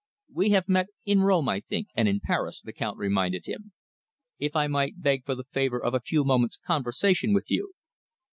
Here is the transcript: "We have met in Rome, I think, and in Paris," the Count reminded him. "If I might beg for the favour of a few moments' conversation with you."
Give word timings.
"We 0.33 0.49
have 0.49 0.67
met 0.67 0.87
in 1.05 1.21
Rome, 1.21 1.47
I 1.47 1.59
think, 1.59 1.89
and 1.93 2.07
in 2.07 2.21
Paris," 2.21 2.63
the 2.63 2.73
Count 2.73 2.97
reminded 2.97 3.45
him. 3.45 3.71
"If 4.39 4.55
I 4.55 4.65
might 4.65 4.99
beg 5.03 5.25
for 5.27 5.35
the 5.35 5.43
favour 5.43 5.79
of 5.79 5.93
a 5.93 5.99
few 5.99 6.23
moments' 6.23 6.57
conversation 6.57 7.33
with 7.35 7.51
you." 7.51 7.73